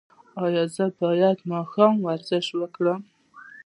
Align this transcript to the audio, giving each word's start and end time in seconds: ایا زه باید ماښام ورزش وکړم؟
ایا 0.43 0.63
زه 0.75 0.85
باید 0.99 1.37
ماښام 1.51 1.95
ورزش 2.07 2.47
وکړم؟ 2.59 3.01